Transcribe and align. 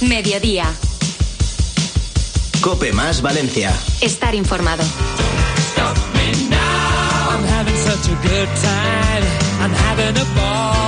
Mediodía. 0.00 0.66
Cope 2.60 2.92
más 2.92 3.22
Valencia. 3.22 3.72
Estar 4.00 4.34
informado. 4.34 4.82
I'm 7.30 7.44
having 7.44 7.76
such 7.76 8.08
a 8.08 8.14
good 8.22 8.48
time. 8.62 9.24
I'm 9.60 9.72
having 9.72 10.16
a 10.16 10.24
ball. 10.34 10.83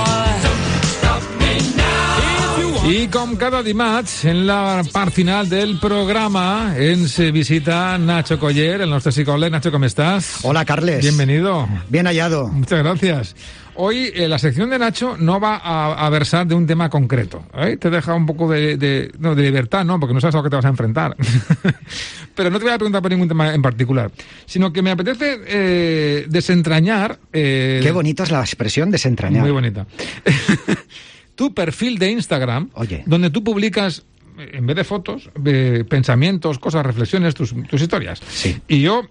I 2.87 3.07
com 3.11 3.35
cada 3.35 3.61
dimarts, 3.63 4.23
en 4.25 4.45
la 4.47 4.81
part 4.93 5.11
final 5.13 5.49
del 5.49 5.77
programa, 5.79 6.73
ens 6.79 7.17
visita 7.33 7.97
Nacho 7.97 8.39
Coller, 8.39 8.79
el 8.81 8.89
nostre 8.89 9.11
psicòleg. 9.11 9.51
Nacho, 9.51 9.71
¿cómo 9.71 9.85
estás? 9.85 10.39
Hola, 10.43 10.63
Carles. 10.63 11.01
Bienvenido. 11.01 11.67
Bien 11.89 12.05
hallado. 12.07 12.47
Muchas 12.47 12.79
gracias. 12.79 13.35
Hoy 13.75 14.09
eh, 14.15 14.27
la 14.29 14.39
sección 14.39 14.69
de 14.69 14.79
Nacho 14.79 15.17
no 15.19 15.39
va 15.39 15.57
a, 15.57 16.05
a 16.05 16.09
versar 16.09 16.47
de 16.47 16.55
un 16.55 16.65
tema 16.65 16.89
concreto. 16.89 17.43
¿eh? 17.57 17.75
Te 17.77 17.89
deja 17.89 18.13
un 18.15 18.25
poco 18.25 18.49
de, 18.49 18.77
de- 18.77 19.11
no, 19.19 19.35
de 19.35 19.43
libertad, 19.43 19.83
¿no? 19.83 19.99
Porque 19.99 20.13
no 20.13 20.21
sabes 20.21 20.35
a 20.35 20.37
lo 20.39 20.43
que 20.45 20.49
te 20.49 20.55
vas 20.55 20.65
a 20.65 20.69
enfrentar. 20.69 21.15
Pero 22.35 22.49
no 22.49 22.57
te 22.57 22.65
voy 22.65 22.73
a 22.73 22.77
preguntar 22.77 23.01
por 23.01 23.11
ningún 23.11 23.27
tema 23.27 23.53
en 23.53 23.61
particular, 23.61 24.09
sino 24.45 24.71
que 24.71 24.81
me 24.81 24.91
apetece 24.91 25.39
eh, 25.45 26.25
desentrañar... 26.29 27.19
eh, 27.33 27.81
Qué 27.83 27.91
bonita 27.91 28.23
es 28.23 28.31
la 28.31 28.39
expresión 28.39 28.89
desentrañar. 28.89 29.41
Muy 29.43 29.51
bonita. 29.51 29.85
tu 31.37 31.53
perfil 31.53 31.99
de 31.99 32.11
Instagram, 32.11 32.71
Oye. 32.73 33.03
donde 33.05 33.29
tú 33.29 33.43
publicas, 33.43 34.03
eh, 34.37 34.49
en 34.53 34.65
vez 34.65 34.75
de 34.75 34.83
fotos, 34.83 35.29
eh, 35.45 35.85
pensamientos, 35.87 36.59
cosas, 36.59 36.85
reflexiones, 36.85 37.35
tus, 37.35 37.53
tus 37.69 37.81
historias. 37.81 38.19
Sí. 38.27 38.57
Y 38.67 38.81
yo, 38.81 39.03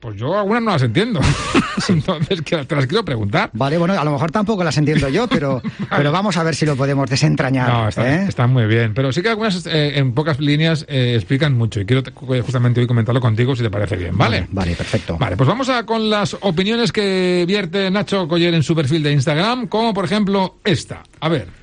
pues 0.00 0.16
yo 0.16 0.38
algunas 0.38 0.62
no 0.62 0.70
las 0.72 0.82
entiendo. 0.82 1.20
Entonces, 1.88 2.42
que 2.42 2.56
te 2.64 2.74
las 2.76 2.86
quiero 2.86 3.04
preguntar. 3.04 3.50
Vale, 3.52 3.78
bueno, 3.78 3.98
a 3.98 4.04
lo 4.04 4.12
mejor 4.12 4.30
tampoco 4.30 4.64
las 4.64 4.76
entiendo 4.78 5.08
yo, 5.08 5.28
pero, 5.28 5.62
pero 5.90 6.10
vamos 6.12 6.36
a 6.36 6.42
ver 6.42 6.54
si 6.54 6.66
lo 6.66 6.76
podemos 6.76 7.08
desentrañar. 7.08 7.68
No, 7.68 7.88
está, 7.88 8.14
¿eh? 8.22 8.24
está 8.28 8.46
muy 8.46 8.66
bien. 8.66 8.92
Pero 8.94 9.12
sí 9.12 9.22
que 9.22 9.28
algunas 9.28 9.66
eh, 9.66 9.98
en 9.98 10.12
pocas 10.12 10.40
líneas 10.40 10.84
eh, 10.88 11.14
explican 11.16 11.54
mucho 11.56 11.80
y 11.80 11.86
quiero 11.86 12.02
te- 12.02 12.12
justamente 12.42 12.80
hoy 12.80 12.86
comentarlo 12.86 13.20
contigo 13.20 13.54
si 13.54 13.62
te 13.62 13.70
parece 13.70 13.96
bien, 13.96 14.16
¿vale? 14.16 14.46
Vale, 14.50 14.74
perfecto. 14.74 15.16
Vale, 15.18 15.36
pues 15.36 15.48
vamos 15.48 15.68
a 15.68 15.84
con 15.84 16.08
las 16.10 16.36
opiniones 16.40 16.92
que 16.92 17.44
vierte 17.46 17.90
Nacho 17.90 18.26
Coller 18.28 18.54
en 18.54 18.62
su 18.62 18.74
perfil 18.74 19.02
de 19.02 19.12
Instagram, 19.12 19.66
como 19.68 19.92
por 19.94 20.04
ejemplo 20.04 20.56
esta. 20.64 21.02
A 21.20 21.28
ver. 21.28 21.59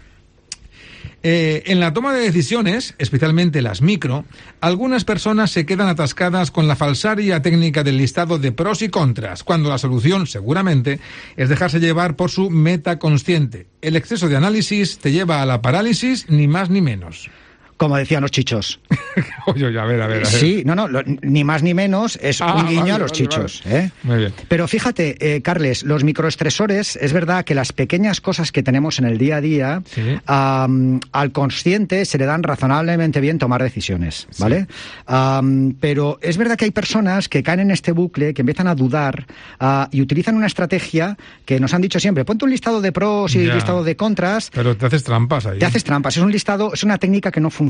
Eh, 1.23 1.64
en 1.66 1.80
la 1.80 1.94
toma 1.94 2.14
de 2.14 2.22
decisiones, 2.22 2.94
especialmente 3.00 3.62
las 3.62 3.82
micro, 3.82 4.26
algunas 4.62 5.04
personas 5.04 5.52
se 5.52 5.66
quedan 5.66 5.88
atascadas 5.88 6.52
con 6.52 6.68
la 6.68 6.76
falsaria 6.76 7.42
técnica 7.42 7.84
del 7.84 7.98
listado 7.98 8.38
de 8.38 8.52
pros 8.52 8.82
y 8.82 8.90
contras, 8.90 9.44
cuando 9.44 9.70
la 9.70 9.80
solución, 9.80 10.28
seguramente, 10.28 11.00
es 11.36 11.50
dejarse 11.50 11.80
llevar 11.80 12.16
por 12.16 12.30
su 12.30 12.50
meta 12.50 13.00
consciente. 13.00 13.68
El 13.82 13.95
exceso 13.95 14.30
de 14.30 14.38
análisis 14.38 15.00
te 15.00 15.12
lleva 15.12 15.42
a 15.42 15.45
la 15.45 15.62
parálisis, 15.62 16.30
ni 16.30 16.48
más 16.48 16.70
ni 16.70 16.82
menos. 16.82 17.30
Como 17.78 17.95
decían 17.95 18.22
los 18.23 18.31
chichos. 18.31 18.80
Oye, 19.45 19.66
a 19.67 19.86
ver, 19.86 20.02
a 20.02 20.08
ver. 20.08 20.17
a 20.17 20.20
ver. 20.20 20.25
Sí, 20.25 20.64
no, 20.66 20.73
no, 20.75 20.88
lo- 20.88 21.03
ni 21.06 21.44
más 21.44 21.61
ni 21.64 21.73
menos 21.75 22.17
es 22.22 22.42
Ah, 22.42 22.56
un 22.56 22.67
guiño 22.67 22.80
vale, 22.81 22.92
a 22.94 22.97
los 22.97 23.11
vale, 23.11 23.23
chichos. 23.23 23.61
vale. 23.66 23.78
¿eh? 23.80 23.92
Muy 24.03 24.17
bien. 24.17 24.33
Pero 24.47 24.67
fíjate, 24.67 25.36
eh, 25.36 25.42
Carles, 25.44 25.83
los 25.83 26.03
microestresores, 26.03 26.95
es 26.95 27.14
verdad 27.14 27.45
que 27.45 27.53
las 27.55 27.73
pequeñas 27.73 28.20
cosas 28.20 28.52
que 28.52 28.64
tenemos 28.64 28.98
en 29.00 29.05
el 29.05 29.17
día 29.20 29.38
a 29.38 29.42
día, 29.42 29.81
Sí. 29.86 30.02
am, 30.25 31.00
al 31.11 31.31
consciente 31.31 32.03
se 32.05 32.17
le 32.17 32.25
dan 32.25 32.42
razonablemente 32.44 33.22
bien 33.22 33.38
tomar 33.38 33.61
decisiones, 33.61 34.28
¿vale? 34.39 34.67
Am, 35.05 35.75
pero 35.80 36.17
es 36.22 36.38
verdad 36.38 36.58
que 36.58 36.66
hay 36.66 36.72
personas 36.72 37.30
que 37.30 37.44
caen 37.44 37.59
en 37.61 37.72
este 37.72 37.92
bucle, 37.92 38.33
que 38.33 38.42
empiezan 38.42 38.67
a 38.67 38.75
dudar 38.75 39.25
ah, 39.59 39.88
y 39.92 40.02
utilizan 40.02 40.36
una 40.36 40.48
estrategia 40.48 41.16
que 41.45 41.59
nos 41.59 41.73
han 41.73 41.81
dicho 41.81 42.00
siempre, 42.00 42.25
ponte 42.25 42.44
un 42.45 42.52
listado 42.52 42.81
de 42.81 42.92
pros 42.92 43.36
y 43.36 43.45
Ya. 43.45 43.53
listado 43.55 43.83
de 43.83 43.95
contras, 43.95 44.50
Pero 44.53 44.75
te 44.75 44.86
haces 44.88 45.03
trampas 45.03 45.45
ahí. 45.45 45.59
te 45.59 45.66
haces 45.66 45.83
trampas. 45.83 46.17
Es 46.17 46.23
un 46.23 46.31
listado, 46.31 46.73
es 46.73 46.83
una 46.83 46.98
técnica 46.98 47.31
que 47.31 47.39
no 47.39 47.50
funciona. 47.50 47.67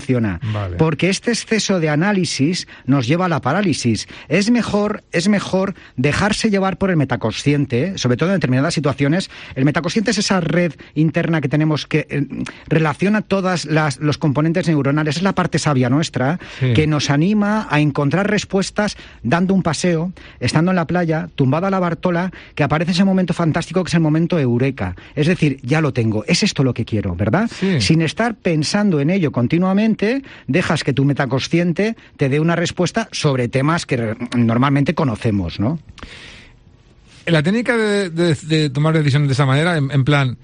Vale. 0.54 0.78
Porque 0.78 1.10
este 1.10 1.32
exceso 1.32 1.80
de 1.80 1.90
análisis 1.90 2.68
nos 2.86 3.08
lleva 3.08 3.26
a 3.26 3.30
la 3.30 3.42
parálisis. 3.42 4.08
Es 4.28 4.50
mejor, 4.52 5.04
es 5.12 5.28
mejor 5.28 5.74
dejarse 5.96 6.50
llevar 6.50 6.78
por 6.78 6.90
el 6.90 6.98
metaconsciente, 6.98 7.98
sobre 7.98 8.18
todo 8.18 8.30
en 8.30 8.36
determinadas 8.36 8.74
situaciones. 8.74 9.30
El 9.56 9.66
metaconsciente 9.66 10.12
es 10.12 10.18
esa 10.18 10.40
red 10.40 10.74
interna 10.96 11.42
que 11.42 11.50
tenemos 11.50 11.86
que 11.88 12.08
eh, 12.10 12.26
relaciona 12.68 13.22
todos 13.22 13.66
los 14.00 14.18
componentes 14.18 14.68
neuronales. 14.68 15.18
Es 15.18 15.24
la 15.24 15.34
parte 15.34 15.60
sabia 15.60 15.90
nuestra 15.90 16.40
Sí. 16.60 16.74
que 16.74 16.88
nos 16.88 17.10
anima 17.10 17.68
a 17.70 17.80
encontrar 17.80 18.30
respuestas 18.30 18.98
dando 19.24 19.54
un 19.54 19.62
paseo, 19.64 20.12
estando 20.40 20.72
en 20.72 20.76
la 20.76 20.88
playa, 20.88 21.30
tumbado 21.36 21.68
a 21.68 21.70
la 21.70 21.80
bartola, 21.80 22.32
que 22.56 22.64
aparece 22.64 22.92
ese 22.92 23.04
momento 23.04 23.34
fantástico 23.34 23.84
que 23.84 23.90
es 23.90 23.94
el 23.94 24.00
momento 24.02 24.40
eureka. 24.40 24.96
Es 25.16 25.28
decir, 25.28 25.60
ya 25.64 25.82
lo 25.82 25.94
tengo, 25.94 26.24
es 26.26 26.44
esto 26.44 26.64
lo 26.64 26.74
que 26.74 26.86
quiero, 26.86 27.16
¿verdad? 27.16 27.50
Sí. 27.54 27.82
Sin 27.82 28.02
estar 28.02 28.36
pensando 28.36 29.00
en 29.00 29.10
ello 29.10 29.32
continuamente, 29.32 29.68
dejas 30.48 30.84
que 30.84 30.94
tu 30.94 31.06
metaconsciente 31.06 31.96
te 32.18 32.30
dé 32.30 32.40
una 32.40 32.56
respuesta 32.56 33.08
sobre 33.12 33.48
temas 33.48 33.86
que 33.86 34.16
normalmente 34.36 34.94
conocemos, 34.94 35.60
¿no? 35.60 35.80
La 37.26 37.44
técnica 37.44 37.76
de, 37.76 38.70
tomar 38.70 38.94
decisiones 38.98 39.28
de 39.28 39.34
esa 39.34 39.46
manera, 39.46 39.78
en, 39.78 39.92
en 39.92 40.04
plan, 40.06 40.38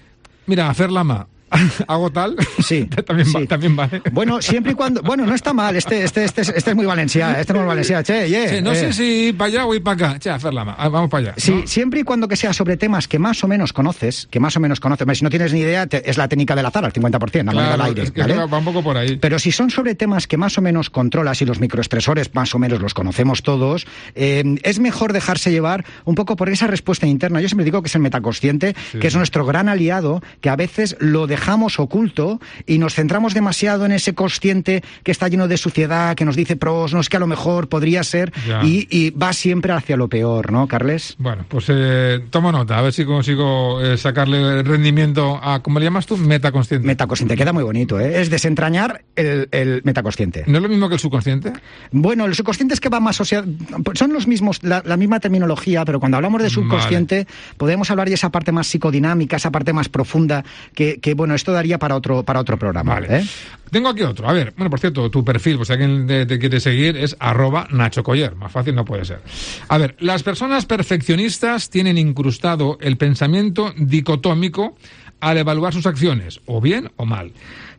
mira, 0.47 0.69
hacer 0.69 0.91
lama, 0.91 1.27
hago 1.87 2.11
tal, 2.11 2.35
Sí, 2.63 2.85
también, 3.05 3.27
va- 3.35 3.45
también 3.45 3.75
vale. 3.75 4.01
Bueno, 4.11 4.41
siempre 4.41 4.71
y 4.73 4.75
cuando... 4.75 5.01
Bueno, 5.01 5.25
no 5.25 5.35
está 5.35 5.53
mal, 5.53 5.75
este, 5.75 6.03
este, 6.03 6.23
este, 6.23 6.41
es- 6.41 6.49
este 6.49 6.69
es 6.71 6.75
muy 6.75 6.85
valenciano, 6.85 7.37
este 7.37 7.53
es 7.53 7.57
muy 7.59 7.67
valenciano, 7.67 8.03
che, 8.03 8.27
Sí, 8.49 8.61
no 8.61 8.71
eh. 8.71 8.75
sé 8.75 8.93
si 8.93 9.03
ir 9.27 9.37
para 9.37 9.47
allá 9.49 9.65
o 9.65 9.73
ir 9.75 9.83
para 9.83 10.09
acá. 10.09 10.19
Che, 10.19 10.29
Ah, 10.29 10.89
vamos 10.89 11.09
para 11.09 11.23
allá. 11.29 11.33
Sí, 11.37 11.63
siempre 11.65 11.99
y 12.01 12.03
cuando 12.03 12.27
que 12.27 12.35
sea 12.35 12.53
sobre 12.53 12.77
temas 12.77 13.07
que 13.07 13.19
más 13.19 13.43
o 13.43 13.47
menos 13.47 13.73
conoces, 13.73 14.27
que 14.31 14.39
más 14.39 14.55
o 14.57 14.59
menos 14.59 14.79
conoces, 14.79 15.17
si 15.17 15.23
no 15.23 15.29
tienes 15.29 15.53
ni 15.53 15.59
idea, 15.59 15.85
te- 15.87 16.09
es 16.09 16.17
la 16.17 16.27
técnica 16.27 16.55
del 16.55 16.65
azar, 16.65 16.85
al 16.85 16.93
50%, 16.93 17.45
la 17.45 17.51
Claro, 17.51 17.73
al 17.73 17.81
aire. 17.81 18.03
es 18.03 18.11
que 18.11 18.21
¿vale? 18.21 18.35
va 18.35 18.57
un 18.57 18.65
poco 18.65 18.81
por 18.83 18.97
ahí. 18.97 19.17
Pero 19.17 19.37
si 19.39 19.51
son 19.51 19.69
sobre 19.69 19.95
temas 19.95 20.27
que 20.27 20.37
más 20.37 20.57
o 20.57 20.61
menos 20.61 20.89
controlas 20.89 21.41
y 21.41 21.45
los 21.45 21.59
microexpresores 21.59 22.33
más 22.33 22.53
o 22.55 22.59
menos 22.59 22.81
los 22.81 22.93
conocemos 22.93 23.43
todos, 23.43 23.85
eh, 24.15 24.43
es 24.63 24.79
mejor 24.79 25.13
dejarse 25.13 25.51
llevar 25.51 25.85
un 26.05 26.15
poco 26.15 26.35
por 26.35 26.49
esa 26.49 26.67
respuesta 26.67 27.05
interna. 27.07 27.41
Yo 27.41 27.47
siempre 27.47 27.65
digo 27.65 27.81
que 27.81 27.87
es 27.87 27.95
el 27.95 28.01
metaconsciente, 28.01 28.75
que 28.99 29.07
es 29.07 29.15
nuestro 29.15 29.45
gran 29.45 29.69
aliado, 29.69 30.21
que 30.41 30.49
a 30.49 30.55
veces 30.55 30.95
lo 30.99 31.27
dejamos 31.27 31.42
oculto 31.77 32.39
y 32.65 32.77
nos 32.77 32.95
centramos 32.95 33.33
demasiado 33.33 33.85
en 33.85 33.91
ese 33.91 34.13
consciente 34.13 34.83
que 35.03 35.11
está 35.11 35.27
lleno 35.27 35.47
de 35.47 35.57
suciedad, 35.57 36.15
que 36.15 36.25
nos 36.25 36.35
dice 36.35 36.55
pros, 36.55 36.93
no 36.93 36.99
es 36.99 37.09
que 37.09 37.17
a 37.17 37.19
lo 37.19 37.27
mejor 37.27 37.69
podría 37.69 38.03
ser, 38.03 38.31
y, 38.63 38.87
y 38.89 39.11
va 39.11 39.33
siempre 39.33 39.73
hacia 39.73 39.97
lo 39.97 40.07
peor, 40.07 40.51
¿no, 40.51 40.67
Carles? 40.67 41.15
Bueno, 41.17 41.45
pues 41.47 41.65
eh, 41.69 42.21
tomo 42.29 42.51
nota, 42.51 42.77
a 42.77 42.81
ver 42.81 42.93
si 42.93 43.05
consigo 43.05 43.81
eh, 43.81 43.97
sacarle 43.97 44.63
rendimiento 44.63 45.39
a, 45.41 45.61
¿cómo 45.61 45.79
le 45.79 45.85
llamas 45.85 46.05
tú? 46.05 46.17
Metaconsciente. 46.17 46.85
Metaconsciente, 46.85 47.35
queda 47.35 47.53
muy 47.53 47.63
bonito, 47.63 47.99
¿eh? 47.99 48.21
Es 48.21 48.29
desentrañar 48.29 49.03
el, 49.15 49.47
el 49.51 49.81
metaconsciente. 49.83 50.43
¿No 50.47 50.57
es 50.57 50.63
lo 50.63 50.69
mismo 50.69 50.87
que 50.89 50.95
el 50.95 50.99
subconsciente? 50.99 51.53
Bueno, 51.91 52.25
el 52.25 52.35
subconsciente 52.35 52.73
es 52.73 52.79
que 52.79 52.89
va 52.89 52.99
más 52.99 53.15
asociado. 53.15 53.47
Son 53.93 54.13
los 54.13 54.27
mismos, 54.27 54.63
la, 54.63 54.81
la 54.85 54.97
misma 54.97 55.19
terminología, 55.19 55.85
pero 55.85 55.99
cuando 55.99 56.17
hablamos 56.17 56.41
de 56.41 56.49
subconsciente, 56.49 57.27
podemos 57.57 57.91
hablar 57.91 58.07
de 58.07 58.15
esa 58.15 58.29
parte 58.29 58.51
más 58.51 58.67
psicodinámica, 58.67 59.37
esa 59.37 59.51
parte 59.51 59.73
más 59.73 59.89
profunda, 59.89 60.43
que, 60.73 60.99
que, 60.99 61.13
bueno, 61.13 61.32
esto 61.35 61.51
daría 61.51 61.77
para 61.79 61.95
otro, 61.95 62.23
para 62.23 62.39
otro 62.39 62.57
programa. 62.57 62.95
Vale. 62.95 63.17
¿eh? 63.17 63.27
Tengo 63.71 63.89
aquí 63.89 64.03
otro. 64.03 64.29
A 64.29 64.33
ver, 64.33 64.53
bueno, 64.55 64.69
por 64.69 64.79
cierto, 64.79 65.09
tu 65.09 65.23
perfil, 65.23 65.57
pues 65.57 65.67
si 65.67 65.73
alguien 65.73 66.05
te, 66.05 66.25
te 66.25 66.39
quiere 66.39 66.59
seguir, 66.59 66.97
es 66.97 67.15
arroba 67.19 67.67
Nacho 67.71 68.03
Coller. 68.03 68.35
Más 68.35 68.51
fácil 68.51 68.75
no 68.75 68.85
puede 68.85 69.05
ser. 69.05 69.21
A 69.67 69.77
ver, 69.77 69.95
las 69.99 70.23
personas 70.23 70.65
perfeccionistas 70.65 71.69
tienen 71.69 71.97
incrustado 71.97 72.77
el 72.81 72.97
pensamiento 72.97 73.73
dicotómico 73.77 74.75
al 75.19 75.37
evaluar 75.37 75.73
sus 75.73 75.85
acciones, 75.85 76.41
o 76.45 76.59
bien 76.59 76.91
o 76.97 77.05
mal. 77.05 77.31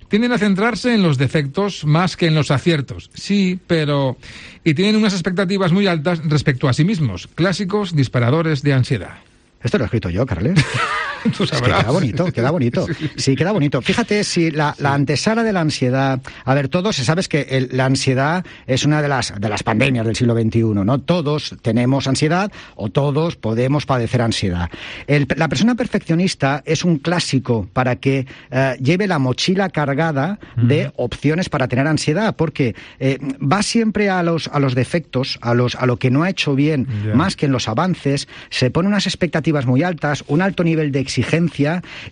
Tienden 0.09 0.33
a 0.33 0.39
centrarse 0.39 0.95
en 0.95 1.03
los 1.03 1.19
defectos 1.19 1.85
más 1.85 2.17
que 2.17 2.27
en 2.27 2.35
los 2.35 2.51
aciertos. 2.51 3.11
Sí, 3.15 3.59
pero... 3.67 4.17
Y 4.63 4.75
tienen 4.75 4.97
unas 4.97 5.13
expectativas 5.13 5.73
muy 5.73 5.87
altas 5.87 6.21
respecto 6.25 6.69
a 6.69 6.73
sí 6.73 6.85
mismos. 6.85 7.27
Clásicos 7.35 7.97
disparadores 7.97 8.63
de 8.63 8.73
ansiedad. 8.75 9.17
Esto 9.63 9.79
lo 9.79 9.85
he 9.85 9.87
escrito 9.87 10.11
yo, 10.11 10.25
Carles. 10.25 10.59
Tú 11.37 11.45
Es 11.45 11.51
que 11.51 11.57
sabrás. 11.57 11.83
queda 11.83 11.93
bonito, 11.93 12.33
queda 12.33 12.51
bonito. 12.51 12.87
Sí, 13.17 13.37
queda 13.37 13.53
bonito. 13.53 13.81
Fíjate, 13.83 14.25
si 14.25 14.51
la, 14.51 14.75
la 14.79 14.95
antesala 14.95 15.43
de 15.43 15.53
la 15.53 15.61
ansiedad. 15.61 16.21
A 16.45 16.55
ver, 16.55 16.69
todos, 16.69 16.97
sabes 16.97 17.29
que 17.29 17.43
el- 17.51 17.69
la 17.73 17.87
ansiedad 17.87 18.45
es 18.67 18.85
una 18.85 19.01
de 19.03 19.09
las, 19.09 19.33
de 19.41 19.49
las 19.49 19.63
pandemias 19.63 20.05
del 20.07 20.17
siglo 20.17 20.35
XXI, 20.35 20.63
¿no? 20.85 20.99
Todos 21.01 21.55
tenemos 21.63 22.07
ansiedad 22.07 22.51
o 22.77 22.91
todos 22.91 23.37
podemos 23.37 23.87
padecer 23.87 24.21
ansiedad. 24.23 24.69
El- 25.07 25.27
la 25.37 25.49
persona 25.49 25.75
perfeccionista 25.75 26.63
es 26.67 26.85
un 26.85 26.99
clásico 26.99 27.69
para 27.73 27.97
que 27.97 28.27
eh, 28.51 28.77
lleve 28.81 29.07
la 29.07 29.19
mochila 29.19 29.69
cargada 29.71 30.39
de 30.57 30.93
opciones 30.97 31.49
para 31.49 31.69
tener 31.69 31.87
ansiedad, 31.87 32.35
porque 32.37 32.75
eh, 33.01 33.19
va 33.41 33.63
siempre 33.63 34.11
a 34.11 34.23
los, 34.23 34.49
a 34.49 34.59
los 34.59 34.75
defectos, 34.75 35.39
a, 35.41 35.55
los, 35.55 35.75
a 35.77 35.87
lo 35.87 35.97
que 35.99 36.11
no 36.11 36.23
ha 36.23 36.31
hecho 36.31 36.55
bien, 36.55 36.87
más 37.15 37.37
que 37.37 37.47
en 37.47 37.53
los 37.53 37.69
avances, 37.69 38.29
se 38.51 38.71
pone 38.71 38.89
unas 38.89 39.07
expectativas 39.07 39.67
muy 39.67 39.83
altas, 39.83 40.25
un 40.27 40.43
alto 40.43 40.63
nivel 40.65 40.93
de 40.93 41.01
exigencia 41.01 41.14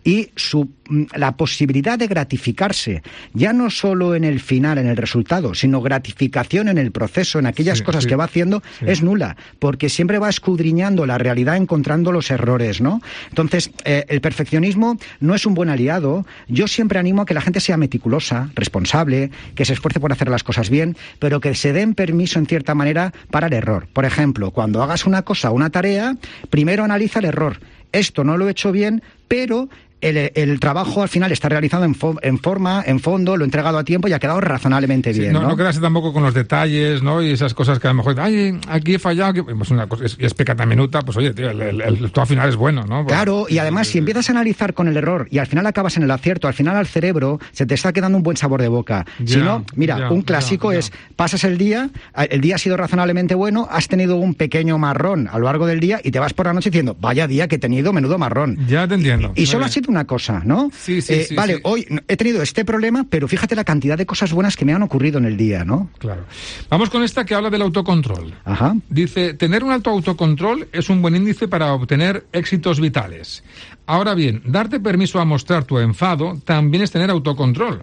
y 0.05 0.31
su, 0.37 0.69
mm, 0.89 1.03
la 1.17 1.37
posibilidad 1.37 1.99
de 1.99 2.07
gratificarse, 2.07 3.03
ya 3.33 3.53
no 3.53 3.71
solo 3.71 4.15
en 4.15 4.25
el 4.25 4.41
final, 4.41 4.79
en 4.79 4.87
el 4.89 4.97
resultado, 4.97 5.55
sino 5.55 5.81
gratificación 5.81 6.69
en 6.69 6.79
el 6.79 6.93
proceso, 6.93 7.39
en 7.39 7.47
aquellas 7.47 7.79
Sí, 7.79 7.85
cosas 7.85 8.05
sí. 8.05 8.09
que 8.09 8.17
va 8.17 8.25
haciendo, 8.25 8.63
Sí. 8.79 8.85
es 8.89 9.03
nula, 9.03 9.37
porque 9.59 9.89
siempre 9.89 10.19
va 10.19 10.29
escudriñando 10.29 11.07
la 11.07 11.19
realidad, 11.19 11.57
encontrando 11.57 12.13
los 12.13 12.31
errores, 12.31 12.81
¿no? 12.81 13.01
Entonces, 13.31 13.71
eh, 13.85 14.05
el 14.09 14.21
perfeccionismo 14.21 14.99
no 15.21 15.35
es 15.35 15.47
un 15.47 15.55
buen 15.55 15.69
aliado. 15.69 16.27
Yo 16.49 16.69
siempre 16.69 16.99
animo 16.99 17.23
a 17.23 17.27
que 17.27 17.35
la 17.35 17.41
gente 17.41 17.61
sea 17.61 17.77
meticulosa, 17.77 18.51
responsable, 18.55 19.31
que 19.55 19.65
se 19.65 19.73
esfuerce 19.73 20.01
por 20.01 20.13
hacer 20.13 20.29
las 20.29 20.43
cosas 20.45 20.71
bien, 20.71 20.97
pero 21.19 21.41
que 21.41 21.55
se 21.55 21.73
den 21.73 21.95
permiso, 21.95 22.39
en 22.39 22.47
cierta 22.47 22.75
manera, 22.75 23.13
para 23.31 23.47
el 23.47 23.53
error. 23.53 23.89
Por 23.93 24.05
ejemplo, 24.05 24.51
cuando 24.51 24.83
hagas 24.83 25.07
una 25.07 25.23
cosa, 25.23 25.51
una 25.51 25.71
tarea, 25.71 26.17
primero 26.51 26.85
analiza 26.85 27.19
el 27.21 27.27
error. 27.27 27.59
Esto 27.93 28.25
no 28.25 28.37
lo 28.37 28.49
he 28.49 28.53
hecho 28.53 28.73
bien, 28.73 29.03
pero 29.29 29.69
el, 30.03 30.31
el 30.35 30.61
trabajo 30.61 31.03
al 31.03 31.09
final 31.09 31.33
está 31.33 31.49
realizado 31.49 31.85
en, 31.85 31.95
fo- 31.95 32.19
en 32.23 32.39
forma, 32.39 32.83
en 32.87 33.01
fondo, 33.01 33.37
lo 33.37 33.45
he 33.45 33.47
entregado 33.47 33.79
a 33.79 33.85
tiempo 33.85 34.09
y 34.09 34.13
ha 34.13 34.19
quedado 34.19 34.41
razonablemente 34.41 35.15
Sí, 35.15 35.21
bien. 35.21 35.33
no, 35.33 35.41
¿no? 35.43 35.49
no 35.49 35.57
quedarse 35.57 35.81
tampoco 35.81 36.13
con 36.13 36.23
los 36.23 36.35
detalles, 36.35 37.03
¿no? 37.03 37.23
Y 37.23 37.31
esas 37.33 37.55
cosas 37.55 37.79
que 37.79 37.87
a 37.89 37.91
lo 37.91 37.95
mejor, 37.99 38.19
ay, 38.21 38.59
aquí 38.69 38.95
he 38.95 38.99
fallado, 38.99 39.45
pues 39.45 39.71
una 39.71 39.87
cosa, 39.87 40.05
es, 40.05 40.17
es 40.19 40.35
pecata 40.35 40.67
minuta, 40.67 41.03
pues 41.03 41.17
oye, 41.17 41.33
tío, 41.33 41.51
el, 41.51 41.61
el, 41.63 41.81
el- 41.81 42.11
todo 42.13 42.23
al 42.23 42.27
final 42.29 42.49
es 42.49 42.57
bueno, 42.57 42.85
¿no? 42.87 43.05
Pues- 43.05 43.15
Claro, 43.15 43.47
y 43.49 43.59
además 43.59 43.89
si 43.89 43.99
empiezas 43.99 44.29
a 44.29 44.33
analizar 44.33 44.75
con 44.75 44.89
el 44.89 44.97
error 44.97 45.29
y 45.31 45.39
al 45.39 45.47
final 45.47 45.67
acabas 45.67 45.97
en 45.97 46.03
el 46.03 46.11
acierto, 46.11 46.49
al 46.49 46.55
final 46.55 46.77
al 46.77 46.87
cerebro 46.87 47.39
se 47.53 47.65
te 47.67 47.75
está 47.75 47.93
quedando 47.93 48.17
un 48.19 48.23
buen 48.25 48.37
sabor 48.37 48.61
de 48.61 48.69
boca. 48.69 49.07
si 49.19 49.37
Ya, 49.37 49.45
no, 49.45 49.65
mira, 49.77 50.11
un 50.11 50.23
clásico 50.23 50.73
es, 50.73 50.93
pasas 51.17 51.45
el 51.45 51.59
día, 51.59 51.91
el 52.31 52.41
día 52.41 52.57
ha 52.57 52.59
sido 52.59 52.77
razonablemente 52.77 53.35
bueno, 53.35 53.69
has 53.71 53.87
tenido 53.89 54.17
un 54.17 54.35
pequeño 54.35 54.79
marrón 54.79 55.29
a 55.31 55.39
lo 55.39 55.45
largo 55.47 55.67
del 55.67 55.79
día 55.81 56.01
y 56.03 56.11
te 56.11 56.19
vas 56.19 56.33
por 56.35 56.47
la 56.47 56.53
noche 56.53 56.71
diciendo, 56.71 56.97
vaya 57.01 57.27
día 57.27 57.47
que 57.49 57.57
he 57.57 57.59
tenido, 57.59 57.93
menudo 57.93 58.19
marrón. 58.19 58.59
Ya 58.67 58.89
te 58.89 58.95
entiendo. 58.95 59.33
Y 59.37 59.47
solo 59.47 59.65
ha 59.65 59.69
sido 59.69 59.92
una 59.93 60.05
cosa, 60.07 60.43
¿no? 60.45 60.71
Sí, 60.77 61.01
sí, 61.01 61.13
Eh, 61.15 61.25
sí, 61.29 61.35
Vale, 61.37 61.55
sí. 61.57 61.61
hoy 61.65 61.87
he 62.09 62.17
tenido 62.17 62.43
este 62.43 62.65
problema, 62.65 63.07
pero 63.09 63.29
fíjate 63.29 63.55
la 63.55 63.65
cantidad 63.65 63.97
de 63.97 64.07
cosas 64.07 64.33
buenas 64.33 64.57
que 64.57 64.65
me 64.65 64.73
han 64.75 64.83
ocurrido 64.83 65.19
en 65.19 65.25
el 65.27 65.37
día, 65.37 65.65
¿no? 65.65 65.91
Claro. 65.99 66.25
Vamos 66.69 66.91
con 66.91 67.03
esta 67.03 67.25
que 67.25 67.35
habla 67.35 67.51
del 67.51 67.63
autocontrol. 67.63 68.35
Ajá. 68.45 68.75
Dice, 68.89 69.35
tener 69.35 69.63
un 69.63 69.71
alto 69.71 69.91
autocontrol 69.91 70.69
es 70.73 70.89
un 70.89 71.01
buen 71.03 71.15
índice 71.15 71.47
para 71.47 71.73
obtener 71.73 72.27
éxitos 72.33 72.81
vitales. 72.81 73.45
Ahora 73.87 74.15
bien, 74.15 74.43
darte 74.47 74.81
permiso 74.81 75.21
a 75.21 75.25
mostrar 75.25 75.65
tu 75.65 75.79
enfado 75.79 76.39
también 76.45 76.83
es 76.83 76.91
tener 76.91 77.11
autocontrol. 77.11 77.83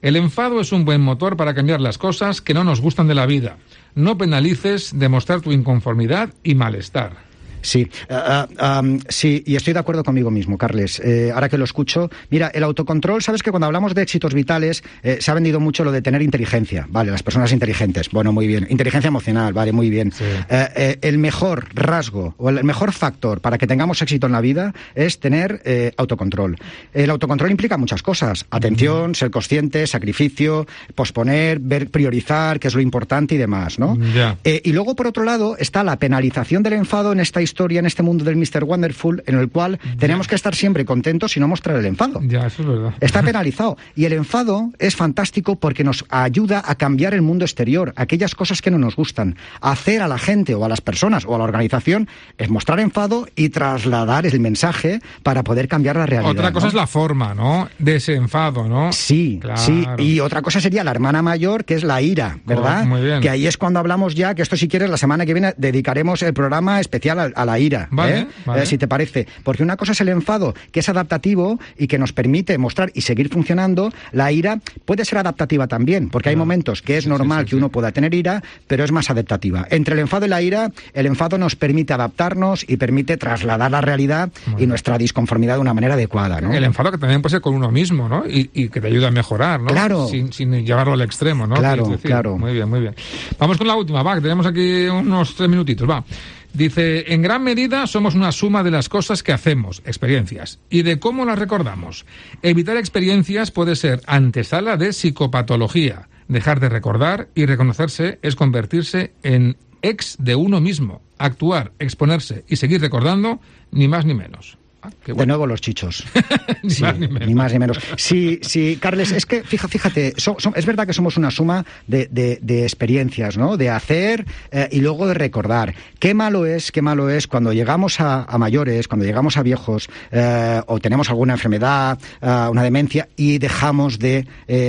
El 0.00 0.16
enfado 0.16 0.60
es 0.60 0.72
un 0.72 0.84
buen 0.84 1.00
motor 1.00 1.36
para 1.36 1.54
cambiar 1.54 1.80
las 1.80 1.96
cosas 1.96 2.40
que 2.40 2.54
no 2.54 2.64
nos 2.64 2.80
gustan 2.80 3.06
de 3.06 3.14
la 3.14 3.26
vida. 3.26 3.56
No 3.94 4.18
penalices 4.18 4.90
demostrar 4.98 5.40
tu 5.42 5.52
inconformidad 5.52 6.30
y 6.42 6.54
malestar. 6.56 7.30
Sí, 7.62 7.88
ah, 8.10 8.46
am, 8.58 9.00
sí, 9.08 9.42
y 9.46 9.56
estoy 9.56 9.72
de 9.72 9.80
acuerdo 9.80 10.04
conmigo 10.04 10.30
mismo, 10.30 10.58
Carles. 10.58 11.00
Eh, 11.00 11.30
ahora 11.32 11.48
que 11.48 11.56
lo 11.56 11.64
escucho, 11.64 12.10
mira, 12.30 12.48
el 12.48 12.64
autocontrol, 12.64 13.22
sabes 13.22 13.42
que 13.42 13.50
cuando 13.50 13.66
hablamos 13.66 13.94
de 13.94 14.02
éxitos 14.02 14.34
vitales, 14.34 14.82
eh, 15.02 15.18
se 15.20 15.30
ha 15.30 15.34
vendido 15.34 15.60
mucho 15.60 15.84
lo 15.84 15.92
de 15.92 16.02
tener 16.02 16.22
inteligencia, 16.22 16.86
vale, 16.90 17.10
las 17.10 17.22
personas 17.22 17.52
inteligentes, 17.52 18.10
bueno, 18.10 18.32
muy 18.32 18.46
bien. 18.46 18.66
Inteligencia 18.68 19.08
emocional, 19.08 19.52
vale, 19.52 19.72
muy 19.72 19.90
bien. 19.90 20.12
Sí. 20.12 20.24
Eh, 20.50 20.68
eh, 20.76 20.98
el 21.02 21.18
mejor 21.18 21.68
rasgo 21.74 22.34
o 22.38 22.50
el 22.50 22.64
mejor 22.64 22.92
factor 22.92 23.40
para 23.40 23.58
que 23.58 23.66
tengamos 23.66 24.02
éxito 24.02 24.26
en 24.26 24.32
la 24.32 24.40
vida 24.40 24.74
es 24.94 25.20
tener 25.20 25.62
eh, 25.64 25.92
autocontrol. 25.96 26.56
El 26.92 27.10
autocontrol 27.10 27.50
implica 27.50 27.76
muchas 27.76 28.02
cosas: 28.02 28.46
atención, 28.50 29.14
ser 29.14 29.30
consciente, 29.30 29.86
sacrificio, 29.86 30.66
posponer, 30.94 31.58
ver, 31.60 31.90
priorizar, 31.90 32.58
qué 32.58 32.68
es 32.68 32.74
lo 32.74 32.80
importante 32.80 33.34
y 33.34 33.38
demás, 33.38 33.78
¿no? 33.78 33.96
Ya. 34.14 34.38
Eh, 34.44 34.60
y 34.64 34.72
luego, 34.72 34.96
por 34.96 35.06
otro 35.06 35.24
lado, 35.24 35.56
está 35.58 35.84
la 35.84 35.98
penalización 35.98 36.62
del 36.62 36.74
enfado 36.74 37.12
en 37.12 37.20
esta 37.20 37.40
historia, 37.40 37.51
en 37.56 37.86
este 37.86 38.02
mundo 38.02 38.24
del 38.24 38.36
Mr. 38.36 38.64
Wonderful, 38.64 39.22
en 39.26 39.38
el 39.38 39.48
cual 39.48 39.78
tenemos 39.98 40.26
que 40.26 40.34
estar 40.34 40.54
siempre 40.54 40.84
contentos 40.84 41.36
y 41.36 41.40
no 41.40 41.48
mostrar 41.48 41.76
el 41.76 41.86
enfado. 41.86 42.20
Ya, 42.24 42.46
eso 42.46 42.62
es 42.62 42.68
verdad. 42.68 42.94
Está 43.00 43.22
penalizado. 43.24 43.76
Y 43.94 44.04
el 44.04 44.12
enfado 44.14 44.70
es 44.78 44.96
fantástico 44.96 45.56
porque 45.56 45.84
nos 45.84 46.04
ayuda 46.08 46.62
a 46.64 46.74
cambiar 46.74 47.14
el 47.14 47.22
mundo 47.22 47.44
exterior, 47.44 47.92
aquellas 47.96 48.34
cosas 48.34 48.62
que 48.62 48.70
no 48.70 48.78
nos 48.78 48.96
gustan. 48.96 49.36
Hacer 49.60 50.02
a 50.02 50.08
la 50.08 50.18
gente 50.18 50.54
o 50.54 50.64
a 50.64 50.68
las 50.68 50.80
personas 50.80 51.24
o 51.24 51.34
a 51.34 51.38
la 51.38 51.44
organización 51.44 52.08
es 52.38 52.50
mostrar 52.50 52.80
enfado 52.80 53.26
y 53.36 53.50
trasladar 53.50 54.26
el 54.26 54.40
mensaje 54.40 55.00
para 55.22 55.44
poder 55.44 55.68
cambiar 55.68 55.96
la 55.96 56.06
realidad. 56.06 56.30
Otra 56.32 56.52
cosa 56.52 56.66
¿no? 56.66 56.68
es 56.68 56.74
la 56.74 56.86
forma, 56.86 57.34
¿no? 57.34 57.68
De 57.78 57.96
ese 57.96 58.14
enfado, 58.14 58.68
¿no? 58.68 58.92
Sí, 58.92 59.38
Claro. 59.40 59.60
sí. 59.60 59.84
Y 59.98 60.20
otra 60.20 60.42
cosa 60.42 60.60
sería 60.60 60.84
la 60.84 60.90
hermana 60.90 61.22
mayor, 61.22 61.64
que 61.64 61.74
es 61.74 61.84
la 61.84 62.02
ira, 62.02 62.38
¿verdad? 62.44 62.82
Oh, 62.82 62.86
muy 62.86 63.02
bien. 63.02 63.20
Que 63.20 63.30
ahí 63.30 63.46
es 63.46 63.56
cuando 63.56 63.78
hablamos 63.78 64.14
ya, 64.14 64.34
que 64.34 64.42
esto 64.42 64.56
si 64.56 64.68
quieres, 64.68 64.90
la 64.90 64.96
semana 64.96 65.26
que 65.26 65.32
viene 65.34 65.54
dedicaremos 65.56 66.22
el 66.22 66.32
programa 66.34 66.80
especial 66.80 67.32
a, 67.34 67.41
a 67.42 67.46
la 67.46 67.58
ira. 67.58 67.88
Vale, 67.90 68.20
¿eh? 68.20 68.26
vale. 68.46 68.62
Eh, 68.62 68.66
si 68.66 68.78
te 68.78 68.88
parece. 68.88 69.26
Porque 69.42 69.62
una 69.62 69.76
cosa 69.76 69.92
es 69.92 70.00
el 70.00 70.08
enfado, 70.08 70.54
que 70.70 70.80
es 70.80 70.88
adaptativo 70.88 71.58
y 71.78 71.86
que 71.86 71.98
nos 71.98 72.12
permite 72.12 72.56
mostrar 72.58 72.90
y 72.94 73.02
seguir 73.02 73.28
funcionando. 73.28 73.92
La 74.12 74.32
ira 74.32 74.58
puede 74.84 75.04
ser 75.04 75.18
adaptativa 75.18 75.66
también, 75.66 76.08
porque 76.08 76.30
hay 76.30 76.36
momentos 76.36 76.82
que 76.82 76.96
es 76.98 77.04
Sí, 77.04 77.10
normal 77.10 77.44
sí, 77.44 77.50
que 77.50 77.56
uno 77.56 77.68
pueda 77.68 77.92
tener 77.92 78.14
ira, 78.14 78.42
pero 78.66 78.84
es 78.84 78.92
más 78.92 79.10
adaptativa. 79.10 79.66
Entre 79.70 79.94
el 79.94 80.00
enfado 80.00 80.26
y 80.26 80.28
la 80.28 80.40
ira, 80.42 80.70
el 80.94 81.06
enfado 81.06 81.38
nos 81.38 81.56
permite 81.56 81.92
adaptarnos 81.92 82.64
y 82.68 82.76
permite 82.76 83.16
trasladar 83.16 83.70
la 83.70 83.80
realidad 83.80 84.30
y 84.58 84.66
nuestra 84.66 84.98
disconformidad 84.98 85.54
de 85.54 85.60
una 85.60 85.74
manera 85.74 85.94
adecuada. 85.94 86.40
¿no? 86.40 86.52
El 86.52 86.64
enfado 86.64 86.90
que 86.90 86.98
también 86.98 87.22
puede 87.22 87.32
ser 87.32 87.40
con 87.40 87.54
uno 87.54 87.70
mismo, 87.70 88.08
¿no? 88.08 88.24
Y, 88.26 88.50
y 88.54 88.68
que 88.68 88.80
te 88.80 88.86
ayuda 88.86 89.08
a 89.08 89.10
mejorar, 89.10 89.60
¿no? 89.60 89.66
Claro. 89.68 90.06
Sin, 90.08 90.32
sin 90.32 90.64
llevarlo 90.64 90.92
al 90.94 91.02
extremo, 91.02 91.46
¿no? 91.46 91.56
Claro, 91.56 91.98
claro. 92.02 92.38
Muy 92.38 92.52
bien, 92.52 92.68
muy 92.68 92.80
bien. 92.80 92.94
Vamos 93.38 93.58
con 93.58 93.66
la 93.66 93.74
última, 93.74 94.02
va, 94.02 94.14
que 94.14 94.20
tenemos 94.20 94.46
aquí 94.46 94.84
unos 94.86 95.34
tres 95.34 95.48
minutitos, 95.48 95.88
va. 95.88 96.04
Dice, 96.54 97.14
en 97.14 97.22
gran 97.22 97.42
medida 97.42 97.86
somos 97.86 98.14
una 98.14 98.30
suma 98.30 98.62
de 98.62 98.70
las 98.70 98.88
cosas 98.88 99.22
que 99.22 99.32
hacemos, 99.32 99.82
experiencias, 99.86 100.58
y 100.68 100.82
de 100.82 100.98
cómo 100.98 101.24
las 101.24 101.38
recordamos. 101.38 102.04
Evitar 102.42 102.76
experiencias 102.76 103.50
puede 103.50 103.74
ser 103.74 104.02
antesala 104.06 104.76
de 104.76 104.92
psicopatología. 104.92 106.08
Dejar 106.28 106.60
de 106.60 106.68
recordar 106.68 107.28
y 107.34 107.46
reconocerse 107.46 108.18
es 108.22 108.36
convertirse 108.36 109.12
en 109.22 109.56
ex 109.80 110.16
de 110.18 110.34
uno 110.34 110.60
mismo. 110.60 111.00
Actuar, 111.18 111.72
exponerse 111.78 112.44
y 112.48 112.56
seguir 112.56 112.80
recordando, 112.80 113.40
ni 113.70 113.88
más 113.88 114.04
ni 114.04 114.14
menos. 114.14 114.58
Ah, 114.82 114.90
De 115.06 115.26
nuevo 115.26 115.46
los 115.46 115.60
chichos. 115.60 116.04
Ni 116.62 116.70
Sí, 116.70 116.82
más 116.82 116.98
ni 116.98 117.06
menos. 117.08 117.28
ni 117.28 117.34
más 117.34 117.52
ni 117.52 117.58
menos. 117.58 117.78
Sí, 117.96 118.40
sí, 118.42 118.78
Carles, 118.80 119.12
es 119.12 119.26
que 119.26 119.42
fija, 119.44 119.68
fíjate, 119.68 120.14
so- 120.16 120.36
so- 120.38 120.52
es 120.56 120.66
verdad 120.66 120.86
que 120.86 120.92
somos 120.92 121.16
una 121.16 121.30
suma 121.30 121.64
de, 121.86 122.08
de- 122.10 122.38
de 122.42 122.62
experiencias, 122.64 123.36
¿no? 123.38 123.56
De 123.56 123.70
hacer 123.70 124.24
eh, 124.50 124.68
y 124.72 124.80
luego 124.80 125.06
de 125.06 125.14
recordar. 125.14 125.74
Qué 125.98 126.14
malo 126.14 126.46
es, 126.46 126.72
qué 126.72 126.82
malo 126.82 127.10
es 127.10 127.26
cuando 127.28 127.52
llegamos 127.52 128.00
a, 128.00 128.24
a 128.24 128.38
mayores, 128.38 128.88
cuando 128.88 129.04
llegamos 129.06 129.36
a 129.36 129.42
viejos 129.42 129.88
eh, 130.10 130.60
o 130.66 130.80
tenemos 130.80 131.10
alguna 131.10 131.34
enfermedad, 131.34 131.98
eh, 132.20 132.46
una 132.50 132.62
demencia 132.62 133.08
y 133.16 133.38
dejamos 133.38 133.98
de 133.98 134.26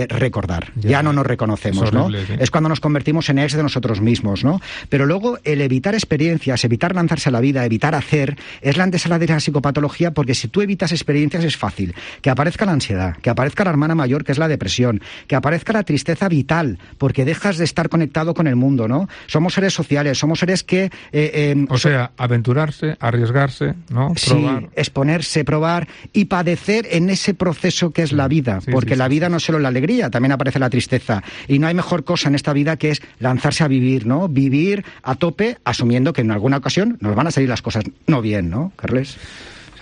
recordar. 0.09 0.71
Ya. 0.75 0.89
Ya, 0.91 1.03
no 1.03 1.11
nos 1.13 1.25
reconocemos, 1.25 1.87
Es 1.87 1.93
¿no? 1.93 2.09
sí. 2.09 2.15
Es 2.39 2.51
cuando 2.51 2.69
nos 2.69 2.79
convertimos 2.79 3.29
en 3.29 3.39
ex 3.39 3.53
de 3.53 3.63
nosotros 3.63 3.99
mismos, 4.01 4.43
¿no? 4.43 4.61
Pero 4.89 5.05
luego 5.05 5.39
el 5.43 5.61
evitar 5.61 5.95
experiencias, 5.95 6.63
evitar 6.65 6.93
lanzarse 6.95 7.29
a 7.29 7.31
la 7.31 7.39
vida, 7.41 7.65
evitar 7.65 7.95
hacer, 7.95 8.37
es 8.61 8.77
la 8.77 8.83
antesala 8.83 9.17
de 9.19 9.27
la 9.27 9.39
psicopatología 9.39 10.02
porque 10.11 10.35
si 10.35 10.47
tú 10.47 10.61
evitas 10.61 10.91
experiencias 10.91 11.43
es 11.43 11.57
fácil. 11.57 11.93
Que 12.21 12.29
aparezca 12.29 12.65
la 12.65 12.71
ansiedad, 12.73 13.15
que 13.17 13.29
aparezca 13.29 13.63
la 13.63 13.69
hermana 13.71 13.95
mayor, 13.95 14.23
que 14.23 14.31
es 14.31 14.37
la 14.37 14.47
depresión, 14.47 15.01
que 15.27 15.35
aparezca 15.35 15.73
la 15.73 15.83
tristeza 15.83 16.27
vital, 16.29 16.79
porque 16.97 17.25
dejas 17.25 17.57
de 17.57 17.65
estar 17.65 17.89
conectado 17.89 18.33
con 18.33 18.47
el 18.47 18.55
mundo, 18.55 18.87
¿no? 18.87 19.07
Somos 19.27 19.53
seres 19.53 19.73
sociales, 19.73 20.17
somos 20.17 20.39
seres 20.39 20.63
que... 20.63 20.85
eh, 20.85 20.91
eh, 21.11 21.65
O 21.69 21.77
sea, 21.77 22.11
aventurarse, 22.17 22.97
arriesgarse, 22.99 23.75
¿no? 23.89 24.13
Sí, 24.15 24.31
Probar. 24.31 24.69
exponerse, 24.75 25.43
probar 25.45 25.87
y 26.11 26.25
padecer 26.25 26.87
en 26.91 27.09
ese 27.09 27.33
proceso 27.33 27.91
que 27.91 28.01
es 28.03 28.11
la 28.11 28.27
vida, 28.27 28.61
sí, 28.61 28.71
porque 28.71 28.95
la 28.95 29.07
vida 29.07 29.29
no 29.29 29.37
es 29.37 29.43
solo 29.43 29.59
la 29.59 29.69
alegría, 29.69 30.09
también 30.09 30.31
aparece 30.31 30.59
la 30.59 30.69
tristeza. 30.69 31.23
Y 31.47 31.59
no 31.59 31.67
hay 31.67 31.73
mejor 31.73 32.03
cosa 32.03 32.29
en 32.29 32.35
esta 32.35 32.53
vida 32.53 32.77
que 32.77 32.91
es 32.91 33.01
lanzarse 33.19 33.63
a 33.63 33.67
vivir, 33.67 34.05
¿no? 34.05 34.27
Vivir 34.27 34.83
a 35.03 35.15
tope, 35.15 35.57
asumiendo 35.63 36.13
que 36.13 36.21
en 36.21 36.31
alguna 36.31 36.57
ocasión 36.57 36.97
nos 37.01 37.15
van 37.15 37.27
a 37.27 37.31
salir 37.31 37.49
las 37.49 37.61
cosas 37.61 37.83
no 38.07 38.21
bien, 38.21 38.49
¿no, 38.49 38.71
Carles? 38.75 39.17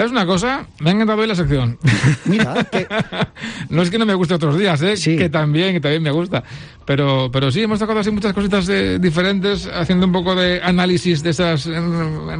¿Sabes 0.02 0.14
una 0.14 0.26
cosa? 0.26 0.66
Me 0.80 0.90
ha 0.90 0.94
encantado 0.94 1.22
hoy 1.22 1.28
la 1.28 1.36
sección. 1.36 1.78
Mira, 2.26 2.56
que- 2.72 2.88
no 3.70 3.84
es 3.84 3.92
que 3.92 4.00
no 4.00 4.08
me 4.08 4.16
guste 4.16 4.34
otros 4.34 4.58
días, 4.58 4.82
¿eh? 4.82 4.98
Sí. 4.98 5.16
que 5.16 5.30
también, 5.30 5.74
que 5.74 5.80
también 5.80 6.02
me 6.02 6.10
gusta. 6.10 6.44
Pero, 6.84 7.30
pero 7.32 7.52
sí, 7.52 7.62
hemos 7.62 7.78
tocado 7.78 8.00
así 8.00 8.10
muchas 8.10 8.34
cositas 8.34 8.68
eh, 8.68 8.98
diferentes, 9.00 9.68
haciendo 9.72 10.08
un 10.08 10.12
poco 10.12 10.34
de 10.34 10.60
análisis 10.64 11.22
de 11.22 11.30
esas 11.30 11.68
eh, 11.68 11.80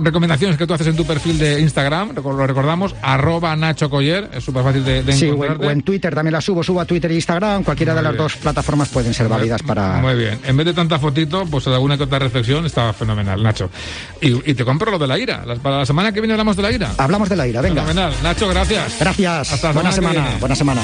recomendaciones 0.02 0.58
que 0.58 0.66
tú 0.66 0.74
haces 0.74 0.88
en 0.88 0.96
tu 0.96 1.06
perfil 1.06 1.38
de 1.38 1.62
Instagram. 1.62 2.16
Lo 2.16 2.48
recordamos, 2.48 2.96
arroba 3.04 3.56
Nacho 3.56 3.92
Coller, 3.92 4.30
es 4.34 4.44
súper 4.44 4.64
fácil 4.64 4.84
de, 4.84 5.04
de 5.04 5.14
sí, 5.14 5.26
o 5.26 5.28
en, 5.28 5.34
encontrarte. 5.36 5.68
o 5.68 5.70
en 5.70 5.82
Twitter 5.84 6.16
también 6.16 6.34
la 6.34 6.42
subo, 6.42 6.64
subo 6.64 6.82
a 6.82 6.86
Twitter 6.86 7.12
e 7.12 7.16
Instagram, 7.16 7.64
cualquiera 7.64 7.94
Muy 7.94 8.00
de 8.00 8.04
las 8.04 8.12
bien. 8.14 8.24
dos 8.24 8.36
plataformas 8.38 8.90
pueden 8.90 9.14
ser 9.14 9.28
válidas 9.30 9.62
para... 9.62 9.98
Muy 10.02 10.16
bien. 10.16 10.40
En 10.44 10.58
vez 10.58 10.66
de 10.66 10.74
tanta 10.74 10.98
fotito, 10.98 11.46
pues 11.46 11.68
alguna 11.68 11.96
que 11.96 12.04
otra 12.04 12.18
reflexión 12.18 12.66
está 12.66 12.92
fenomenal, 12.94 13.42
Nacho. 13.44 13.70
Y, 14.20 14.50
y 14.50 14.54
te 14.56 14.66
compro 14.66 14.90
lo 14.90 14.98
de 14.98 15.08
la 15.08 15.20
ira. 15.20 15.46
Para 15.62 15.78
la 15.78 15.86
semana 15.86 16.12
que 16.12 16.20
viene 16.20 16.34
hablamos 16.34 16.56
de 16.58 16.64
la 16.64 16.72
ira. 16.72 16.92
Hablamos 16.98 17.30
de 17.30 17.36
la 17.36 17.48
ira, 17.48 17.51
venga. 17.60 17.82
Fenomenal. 17.82 18.14
Nacho, 18.24 18.48
gracias. 18.48 18.98
Gracias. 19.00 19.52
Hasta 19.52 19.68
la 19.68 19.74
Buena 19.74 19.92
semana 19.92 20.14
que 20.14 20.16
semana. 20.16 20.28
viene. 20.30 20.40
Buena 20.40 20.56
semana. 20.56 20.82